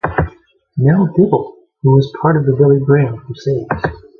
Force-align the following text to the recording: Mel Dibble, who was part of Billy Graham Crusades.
Mel 0.77 1.13
Dibble, 1.15 1.57
who 1.83 1.91
was 1.91 2.11
part 2.23 2.35
of 2.35 2.57
Billy 2.57 2.79
Graham 2.83 3.19
Crusades. 3.19 4.01